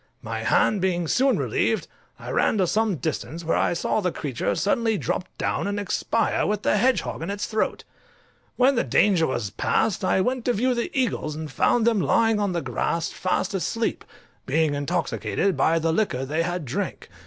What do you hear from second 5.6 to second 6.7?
and expire with